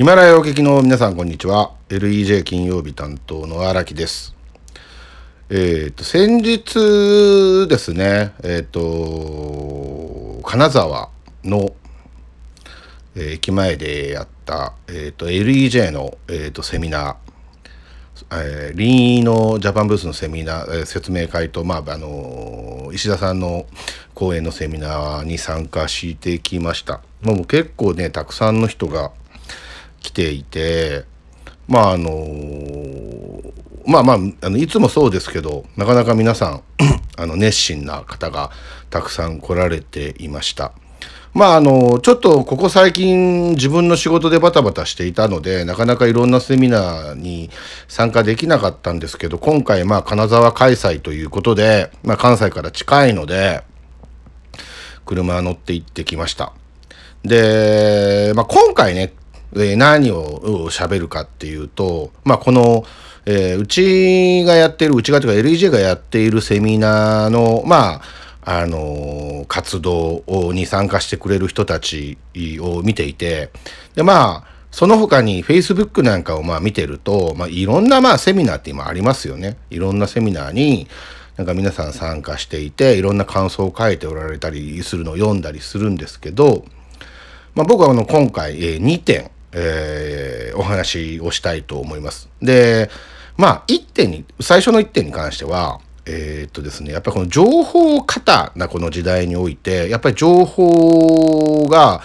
[0.00, 1.72] ヒマラヤお聞きの皆さんこんにちは。
[1.90, 4.34] LEJ 金曜日担当の荒木です。
[5.50, 11.10] えっ、と先日ですねえっ、と金沢
[11.44, 11.74] の
[13.14, 23.66] え駅前でやった、えーと、LEJ の、えーと、セミナー、えー、リーのジャパンブースのセミナー、えー、説明会と、まああのー、石田さんの
[24.14, 27.02] 講演のセミナーに参加してきました。
[27.20, 29.12] もう結構ねたくさんの人が
[30.00, 31.04] 来ていて
[31.68, 33.52] まああのー、
[33.86, 34.16] まあまあ
[34.46, 36.62] あのいつもそうですけどなかなか皆さん
[37.16, 38.50] あの熱心な方が
[38.90, 40.72] たくさん来られていました。
[41.32, 47.50] まああのちょっとここ最近自分の仕事でバタバタしていたのでなかなかいろんなセミナーに
[47.86, 53.62] 参加できなかったんですけど今回まあ金沢開催ということで、まあ、関西から近いので
[55.04, 56.52] 車乗って行ってきました。
[57.22, 59.12] で、まあ、今回ね
[59.52, 62.84] で何を喋るかっていうと、まあ、この、
[63.26, 68.02] えー、うちがやってるうちがというか LEJ がやっているセミナーのまあ
[68.42, 72.16] あの活動に参加してくれる人たち
[72.60, 73.50] を見ていて
[73.94, 79.56] でまあその他に Facebook なんかをまあ見てると、まあ、いろんなまあセミナーって今ありますよね。
[79.68, 80.86] いろんなセミナーに
[81.36, 86.64] なんか皆さん参加していていろんな感想を書いておられたりするのを読んだりするんですけど、
[87.54, 92.28] まあ、僕はあの今回、え2点、えー、お話をしたいと思います。
[92.40, 92.90] で
[93.36, 102.02] まあ1点に最初の1点に関してはえー、っとですねやっぱりこの情報過多なこの時代においてやっぱり情報が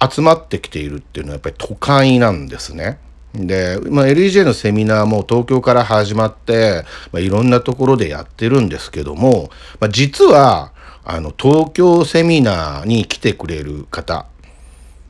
[0.00, 2.98] 集まってきているっていうのはやっぱり都会なんですね。
[3.34, 10.72] で、まあ、LEJ のセミナーも東京から始まって、まあ、いろんなところでやってるんですけども、まあ、実は
[11.04, 14.26] あの東京セミナーに来てくれる方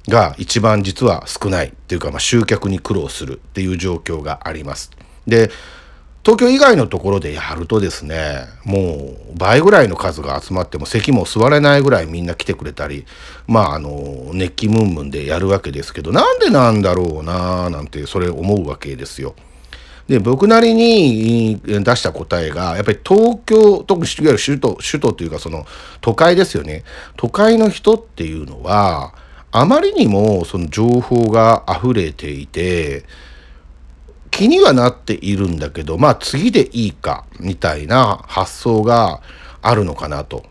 [0.08, 4.90] が一番実は少ないっていうか、まあ、集客に苦労するっていう状況があります。
[5.26, 5.50] で
[6.24, 13.06] 東京以外のところでやるとですねもう倍ぐらいの数が集まっても席も座れないぐらいみんな来てくれたり
[13.46, 19.34] まああの熱気ムンムンでやるわけですけどなんでなんだろうななんてそれ思うわけですよ。
[20.06, 25.66] で僕なりに出した答えがやっぱり東京特にいわゆる首都首都というかその
[26.00, 26.84] 都会ですよね
[27.16, 29.14] 都会の人っていうのは
[29.50, 33.04] あまりにもその情報が溢れていて
[34.30, 39.20] 気にはなっているんだけど、まあ次でいいか、みたいな発想が
[39.62, 40.44] あるのかなと。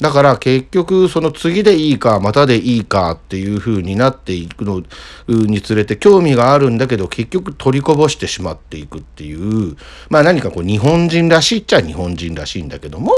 [0.00, 4.82] だから結局その次でいいかまたでいいかっていう風になっていくの
[5.28, 9.76] につれて興味があるんだけど結局取りこぼしてしまっていくっていう
[10.08, 13.12] まあ何かこう日本人らしいっちゃ日本人らしいんだけども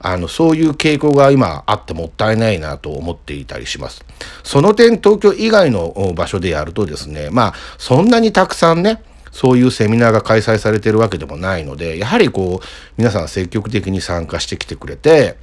[0.00, 4.04] あのそういう傾向が今あってもったいないなと思っていたりします。
[4.42, 12.66] その点東京以外の場所でやるとですねまあそんなにたくさんねそういうセミナーが開催されてるわけでもないので、やはりこう、
[12.96, 15.36] 皆さん積極的に参加してきてくれて、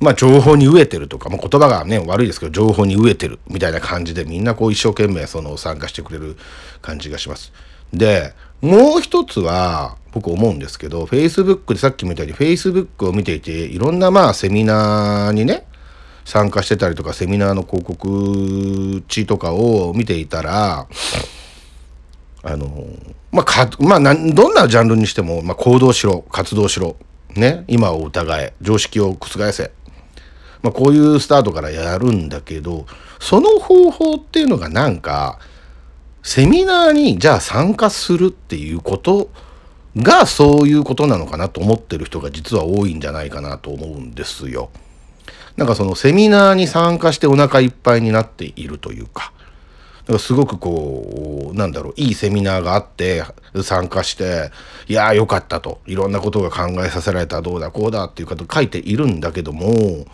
[0.00, 6.36] まあ情報に飢えてるとか、まあ、言葉がね、悪いですけど、情報に飢えてるみたいな感じでみんなこう一生懸命その参加してくれる
[6.82, 7.52] 感じがします。
[7.92, 15.66] で、もう一つは、僕思うんですけど、Facebook でさっきみたいに Facebook を見ていて、いろんなまあセミナーにね、
[16.24, 20.86] 参加してたりとか、セミナーの広告地とかを見ていたら、
[22.46, 22.86] あの
[23.32, 26.96] まあかまあどんなジャンルにしても、まあ、行動しろ活動しろ
[27.34, 29.72] ね今を疑え常識を覆せ、
[30.64, 32.86] まあ、こういうスタートからやるんだけど
[33.20, 35.38] その方法っていうのがなんか
[36.22, 39.28] セミナーにじゃあ参加するっていうこと
[39.94, 44.70] がそういうことなのかなと思ってる人が実は多いんじゃないかなと思うんですよ。
[45.58, 49.32] なんかそのセミナーに参加してお腹いっぱいになっているというか。
[50.04, 53.22] だからすごくこうなんだろういいセミナーがあって
[53.62, 54.50] 参加して
[54.88, 55.80] いやーよかったと。
[55.86, 57.42] いろんなことが考えさせられた。
[57.42, 60.06] どうだこうだっていうこと書いているんだけども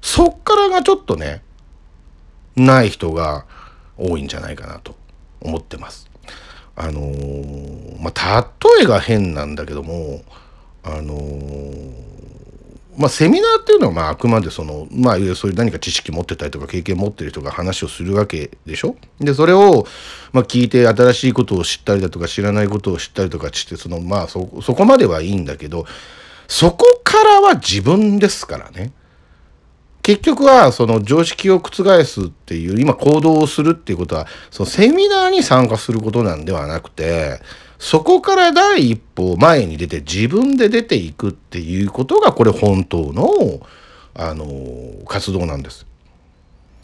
[0.00, 1.42] そっからがちょっとね
[2.54, 3.44] ない人が
[3.96, 4.94] 多いんじゃないかなと
[5.40, 6.08] 思ってます。
[6.74, 10.22] あのー、まあ例えが変なんだけども
[10.82, 12.06] あのー
[12.98, 18.96] まあ、セミナーっていうのはまああくまでそのまあそういう何か知識持ってたりとか経験持ってる人が話をするわけでしょ？
[19.20, 19.86] でそれを
[20.32, 25.84] まあ聞いて新しいことを知ったりだとか知らないことを知ったりとかしてそのまあそそこまではいいんだけど
[26.48, 28.92] そこからは自分ですからね。
[30.06, 37.40] 結局はその常識を覆すっていう今行動をするっていうことはそのセミナーに参加することなんではなくて
[37.80, 43.26] そこから第一歩前に出て自分で出ていくっていうことがこれ本当の
[44.14, 44.46] あの
[45.08, 45.84] 活動なんです。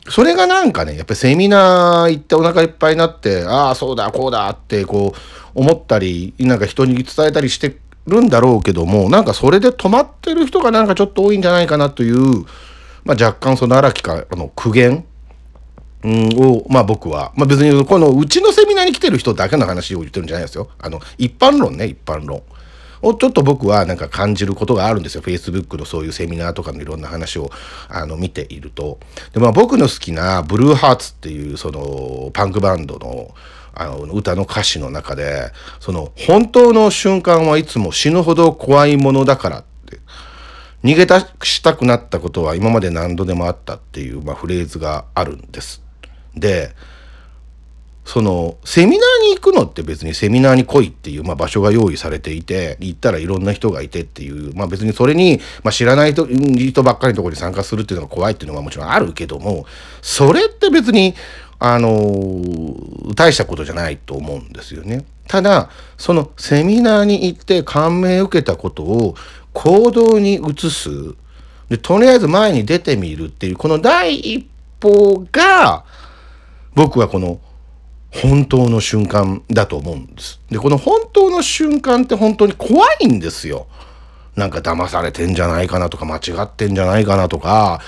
[0.08, 5.18] それがなんかね、やっぱりセミナー行ってお腹いっぱいになって、ああ、そうだ、こうだってこう
[5.54, 12.44] 思ったり、なんか人に伝えたりしてるんだろうけども、なんかそれで止まってる人がなんかちょっと多いんじゃないかなという、
[13.04, 15.04] まあ若干その荒木からの苦言
[16.04, 20.68] を、まあ僕は、まあ別にこのうちのセミナーに来てる人だけの話を言ってるんじゃないですよ。
[20.78, 22.42] あの、一般論ね、一般論。
[23.02, 25.22] をちょっと僕はなんか感じることがあるんですよ。
[25.22, 27.50] Facebook のそういうセミナーとかのいろんな話を
[27.88, 28.98] あの見ていると。
[29.32, 33.34] で、まあ僕の好きなブルーハーツっていうそのパンクバンドの
[33.74, 35.50] あの歌の歌詞の中で、
[35.80, 39.64] その本当の瞬間はいつも死ぬほど怖いものだからっ、
[40.84, 45.82] 逃げ出したくなったことは今まで何度でもあったっていう、まあ、フレーズがあるんです。
[46.34, 46.74] で、
[48.04, 59.66] そのセミナーに行くのって別にセミナーに来いっていう、まあ、場所が用意されていて行ったらいろんな人がいてっていう、まあ、別にそれに、まあ、知らない人ばっかりのところに参加するっていうのが怖いっていうのはもちろんあるけども
[60.00, 61.14] それって別に
[61.60, 62.42] あの
[63.14, 65.04] 大したことじゃないと思うんですよね。
[65.28, 69.14] ただそのセミナーに行って感銘を受けたことを
[69.52, 71.14] 行動に移す
[71.68, 74.46] でとりあえず前に出てみるっていうこの第一
[74.80, 75.84] 歩が
[76.74, 77.40] 僕はこの
[78.12, 80.40] 本当の瞬間だと思うんです。
[80.50, 83.66] で、この本当の瞬間って本当に怖いんですよ。
[84.36, 87.80] なんか騙されてんじゃないかなとか間違ってんじゃないかなとか、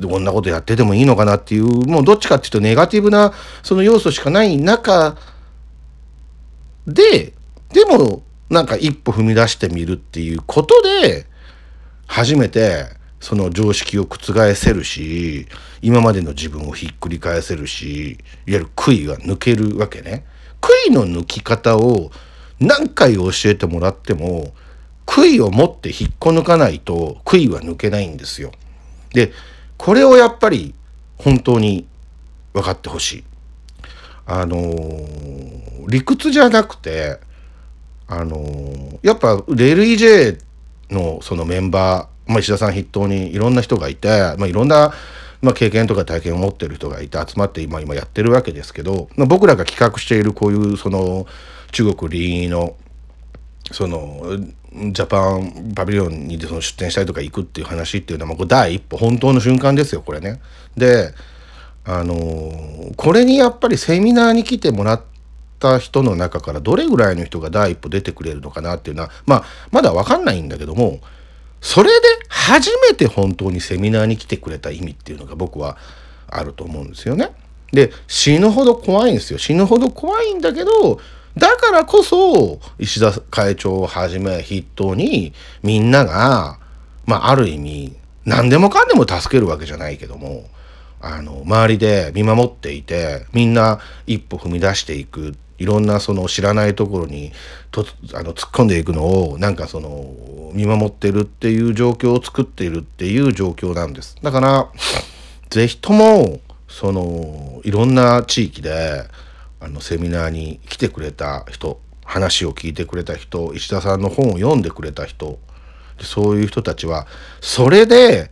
[0.00, 3.32] こんなことやっててもいいのかなっていう、もうどっちかっていうとネガティブな
[3.62, 5.16] その要素しかない中
[6.86, 7.32] で、
[7.72, 8.22] でも
[8.52, 11.26] なんか一歩踏み出してみるっていうことで、
[12.06, 12.84] 初めて
[13.18, 15.46] その常識を覆せるし
[15.80, 20.26] 今までの自分をひっくり返せるしいわゆる悔いが抜けるわけね。
[20.60, 22.10] 悔いの抜き方を
[22.60, 24.52] 何回教えてもらっても
[25.06, 28.52] 悔いを持って引っこ抜かないと悔いは抜けないんですよ。
[29.14, 29.32] で
[29.78, 30.74] これをやっぱり
[31.16, 31.86] 本当に
[32.52, 33.24] 分かってほしい。
[34.26, 37.18] あのー、理屈じゃなくて
[38.20, 40.38] あのー、やっぱレール EJ
[40.90, 44.92] のそのメンバーまあ、石田さん筆頭にいろんな人がいて、まあ、いろんな、
[45.40, 51.26] まあ、経験とか体験を持ってる人がいて集まって今今やってるわけですけど、まあ、僕らが企画しているこういうその
[51.72, 52.76] 中国林の
[53.70, 54.22] その
[54.92, 60.40] ジャパンパビリオンにその出店したりとか行くっていう話っていうのは、まあ、これ第一歩本当の瞬間ですよこれね。
[60.76, 61.14] で
[61.84, 65.02] あのー、これにやっぱりセミナーに来てもらっ
[65.62, 71.00] た人の中からどれぐらいの人が第一歩出てくれるのかなっていうのはまあまだ分かんないんだけども
[71.60, 75.78] それで初めて本当にセミナーに来てくれた意味っていうのが僕は
[76.26, 77.30] あると思うんですよね。
[77.72, 81.00] で死ぬほど怖いんですよ死ぬほど怖いんだけど
[81.38, 85.32] だからこそ石田会長をはじめ筆頭に
[85.62, 86.58] みんなが
[87.06, 90.44] まあある意味何でもかんでも助けるわけじゃないけども
[91.00, 97.32] あの周りで見守っていてみんな一歩踏み出していくいろんなその知らないところに
[97.70, 104.16] とあの突っ込んでいくのをなんかその見守ってるっていう状況を作っているっていう状況なんです。
[104.22, 104.68] だから
[105.50, 109.04] 是非ともそのいろんな地域で
[109.60, 115.38] あのセミナーに来てくれた人話を聞いてくれた人石田さんの本を読んでくれた人
[116.00, 117.06] そういう人たちは
[117.40, 118.30] それで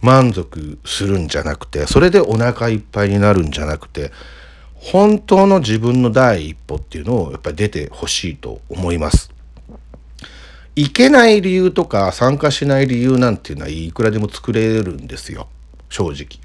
[0.00, 4.10] 満足するんじゃなくてそれでお腹いっぱいになるんじゃなくて
[4.82, 9.30] 本当の自分の第一歩っていうのをやっぱり出てほしいと思います。
[10.74, 15.48] いけない理由とか参加しない理由なんていうのはいくらでも作れるんですよ
[15.88, 16.40] 正直。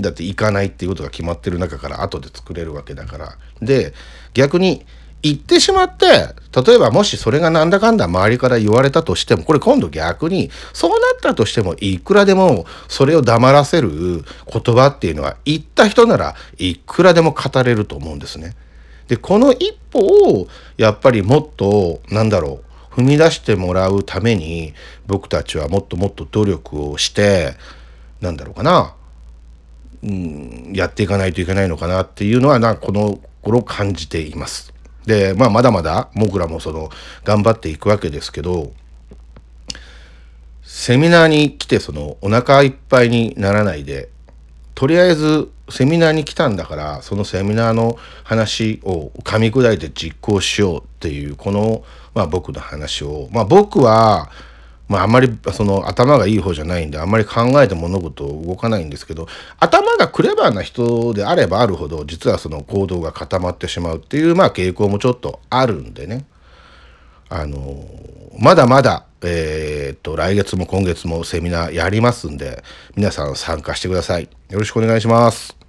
[0.00, 3.36] だって行かないっていうことが決まってる中から後で作れるわけだから。
[3.60, 3.92] で
[4.32, 4.86] 逆に
[5.24, 18.54] 言ってしまって、例えばもしそれがなんだかんだ周りから言われたとしても、これ今度逆に、そうなったとしても、いくらでもそれを黙らせる言葉っていうのは、言った人ならいくらでも語れると思うんですね。
[19.08, 22.60] で、この一歩を、やっぱりもっと、なんだろ
[22.92, 24.74] う、踏み出してもらうために、
[25.06, 27.54] 僕たちはもっともっと努力をして、
[28.20, 28.94] なんだろうかな、
[30.02, 34.73] うん、やっていかないといけないのかなっていうのは、なこの頃感じています。
[35.06, 36.90] で、まあ、まだまだ僕らもその
[37.24, 38.72] 頑張っていくわけですけど
[40.62, 44.08] セミナーに来てそのお腹いっぱいにならないで
[44.74, 51.84] とりあえずセミナーに来たんだからそのセミナーの話を噛み砕いて実行しようっていうこの、
[52.14, 54.30] まあ、僕の話を、まあ、僕は
[54.88, 59.26] まああんまりその頭がいい方じゃないんであんまり考えて物事を動かないんですけど
[59.58, 66.26] 頭がクレバーな人であればあるほど実はその行動が固まってしまうっていうまあ傾向もちょっとあるんでね
[67.28, 67.88] あの
[68.38, 72.62] まだまだ、え、っと、来月も今月もセミナーやりますんで、
[72.96, 74.28] 皆さん参加してください。
[74.50, 75.63] よろしくお願いします。